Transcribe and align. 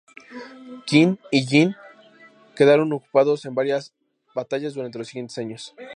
Qin 0.87 1.19
y 1.29 1.43
Jin 1.45 1.75
quedaron 2.55 2.91
ocupados 2.91 3.45
en 3.45 3.53
varias 3.53 3.93
batallas 4.33 4.73
durante 4.73 4.97
los 4.97 5.09
siguientes 5.09 5.37
años. 5.37 5.75